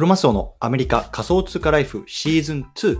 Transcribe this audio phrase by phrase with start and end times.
[0.00, 2.98] クロマスオのアメリカ仮想通貨ライフシーズン2。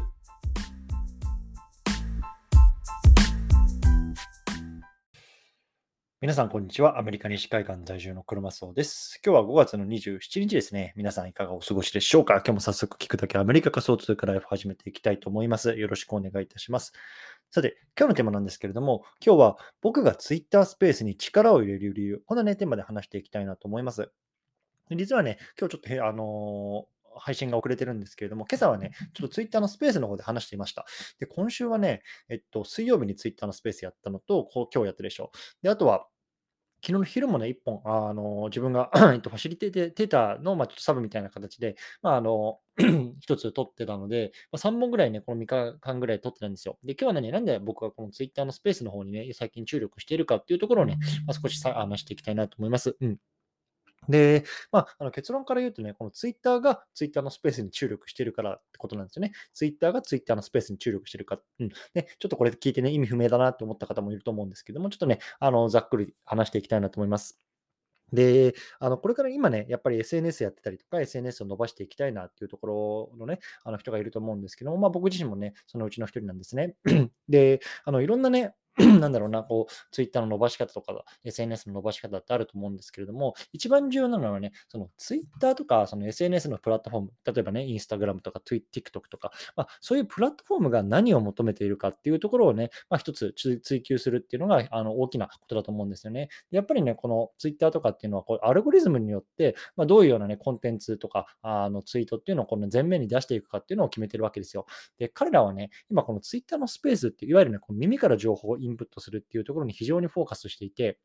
[6.21, 6.99] 皆さん、こんにちは。
[6.99, 9.19] アメリカ西海岸在住のクロマスオです。
[9.25, 10.93] 今日は5月の27日ですね。
[10.95, 12.35] 皆さんいかがお過ごしでしょうか？
[12.35, 15.79] 今日も早速聞くだけアメリカ仮想通貨ライフ始めていきたいと思います。
[15.79, 16.93] よろしくお願いいたします。
[17.51, 24.13] さて、今日のテーマなんですけれども、今日は僕が Twitter スペースに力を入れる理由、こんなね、テーマで話していきたいなと思います。
[24.97, 30.87] 実はね、今日ちょっと、あのー配信が遅れてるんですけれども、今朝はね、ちょっとツイッターのスペースの方で話していました。
[31.19, 35.31] で、今週はね、えっと、水曜日にツイッターのスペースやったのと、こう今日やったでしょ。
[35.63, 36.07] で、あとは、
[36.83, 42.61] 昨日の昼もね、1本、あの自分が えっと、ファシリテーターの、まあ、ちょっとサブみたいな形で、まあ、あの
[43.21, 46.79] 一つ撮ってたので、まあ、3本ぐらいね、この3日間ぐらい撮ってたんですよ。
[46.83, 50.97] で、今日はね、なんで僕がこのツイッターのスペースの方にね、最近注力しているかっていうところをね、
[51.27, 52.97] まあ、少しさ話していきたいなと思います。
[52.99, 53.19] うん。
[54.09, 59.33] で、まあ、あの結論から言うとね、このツイッターがツイッターのスペースに注力してるからってことなんですよね。
[59.53, 61.39] ツイッターがツイッターのスペースに注力してるか。
[61.61, 61.69] うん。
[61.95, 67.39] で、ちょっとこれ聞いてね、意味不明だなって思った方もいると思うんですけども、ちょっとね、あの、ざっくり話していきたいなと思います。
[68.13, 76.75] で、あの、これから今ね、やっぱり SNS やってたりとか、SNS を伸ばしていきたいなっていうところのね、あの人がいると思うんですけども、まあ僕自身もね、そのうちの一人なんですね。
[77.29, 78.55] で、あの、いろんなね、
[79.01, 96.29] なんだろうな、こう、ツイッターの伸ばし方とか、SNS の伸ばし方ってあると思うんですけれども、一番重要なのはね、そのツイッターとか、その SNS のプラットフォーム、例えばね、インスタグラムとか、TikTok とか、まあ、そういうプラットフォームが何を求めているかっていうところをね、まあ、一つ追求するっていうのが、あの、大きなことだと思うんですよね。
[96.51, 104.67] やっぱりね、このツイッターとかっていうのは、こう、アルゴリズムによって、まあ、どういうようなね、コンテンツとか、あの、ツイートっていうのをこの前面に出していくかっていうのを決めてるわけですよ。
[104.99, 110.99] で、彼らはね、今このツイッターのスペースって、いわゆるね、この耳から情報をインプットするっていうところに非常にフォーカスしていて、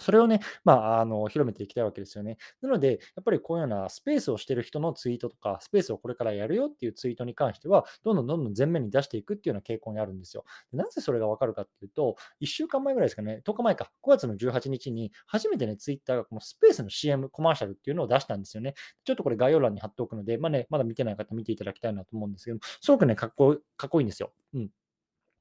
[0.00, 2.38] それをね、まあ、あの、広めていきたいわけですよね。
[2.60, 10.44] なので、やっぱりこういうようなスペースをしてる人のツイートとか、スペースをこれからやるよっていうツイートに関しては、どんどんどんどん前面に出していくっていうような傾向にあるんですよ。
[10.72, 18.74] なぜそれがわかるかっていうと、1週間前ぐらいですかね、10日前か、5月の18日に、初めてね、ツイッターがこのスペースの CM、コマーシャルっていうのを出したんですよね。
[19.04, 24.32] ちょっとこれ概要欄に貼っておくので、まあね、まだ見てない方見ていただきたいなと思うんですけども、すごくね、かっこかっこいいんですよ。
[24.54, 24.70] うん。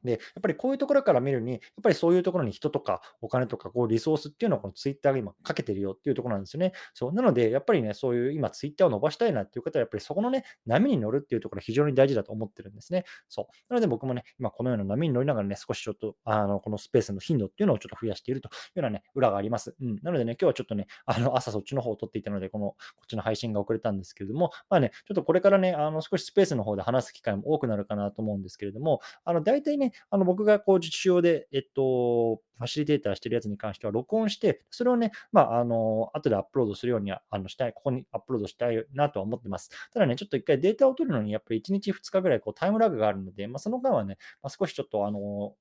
[0.03, 6.73] で、やっぱりこういうところから見るに、やっぱりそういうところに人とかお金とかこうリソースっていうのをこのツイッターが今かけてるよっていうところなんですよね。
[6.93, 7.13] そう。
[7.13, 13.05] なので、やっぱりね、そういう今ツイッターを伸ばしたいなっていう方は、やっぱりそこのね、波に乗るっていうところ非常に大事だと思ってるんですね。
[13.29, 13.45] そう。
[13.69, 19.75] なので僕もね、今このような波に乗りながらね、少しちょっと、あの、このスペースの頻度っていうのをちょっと増やしているというようなね、裏があります。
[19.79, 19.99] うん。
[20.01, 39.69] なのでね、今日はちょっとね、 あの、朝そっちの方を撮っていたので、この、こっちの配信が遅れたんですけれども、まあね、ちょっとこれからね、あの、少しスペースの方で話す機会も多くなるかなと思うんですけれども、あの、大体ね、あの、僕がこう、実用で、えっと、ファシリテーターしてるやつに関しては、録音して、それをね、まあ、あの、後でアップロードするようには、あの、したい、ここにアップロードしたいなとは思ってます。
[39.93, 45.55] ただね、ちょっと一回データを取るのに、やっぱり1日2日ぐらい、こう、タイムラグがあるので、まあ、その間はね、まあ、少しちょっと、あの、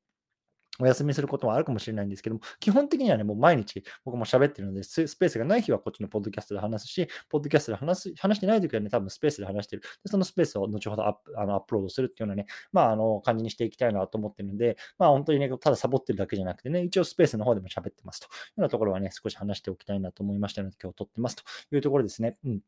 [0.80, 9.82] お休みすることもあるかもしれないんですけども、基本的にはね、もう毎日僕も喋ってるので、スペースがない日はこっちのポッドキャストで話すし、ポッドキャストで話す話してない時はね、多分スペースで話してる。
[9.82, 21.42] でそのスペースを後ほどアップあのアップロードするっていうようなね、まあ、あの、感じにしていきたいなと思ってるので、まあ、本当にね、ただサボってるだけじゃなくてね、一応スペースの方でも喋ってますというようなところはね、少し話しておきたいなと思いましたので、今日撮ってますと
[21.72, 22.36] いうところですね。
[22.44, 22.60] うん。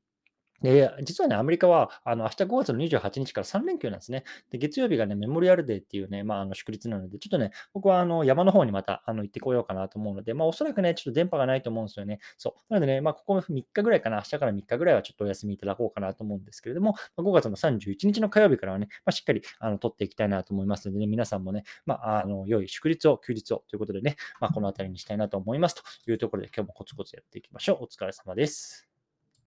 [0.63, 4.25] で、実はね、アメリカは、あの、明日5月の28日から3連休なんですね。
[4.51, 12.21] で、月曜日がね、メモリアルデーっていうね、まあ、あの、祝日なので、ちょっとね、僕は、あの、山の方にまた、あの、行ってこようかなと思うので、まあ、おそらくね、ちょっと電波がないと思うんですよね。
[12.39, 12.73] そう。
[12.73, 27.85] なのでね、まあ、ここ3日ぐらいかな、明日から3日ぐらいはちょっとお休みいただこうかなと思うんですけれども、まあ、5月の31日の火曜日からはね、まあ、しっかり、あの、取っていきたいなと思いますのでね、皆さんもね、まあ、あの、良い祝日を、休日をということでね、まあ、この辺りにしたいなと思いますというところで、今日もコツコツやっていきましょう。
[27.85, 28.92] お疲れ様です。